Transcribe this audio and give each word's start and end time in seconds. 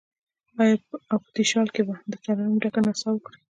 او 1.11 1.17
په 1.23 1.29
تشیال 1.35 1.67
کې 1.75 1.81
به، 1.87 1.95
دترنم 2.11 2.53
ډکه 2.61 2.81
نڅا 2.85 3.09
وکړي 3.13 3.39